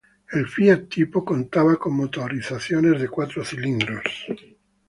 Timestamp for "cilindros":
3.45-4.01